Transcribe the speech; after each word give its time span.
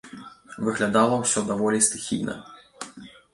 Выглядала 0.67 1.19
ўсё 1.19 1.39
даволі 1.51 1.83
стыхійна. 1.89 2.35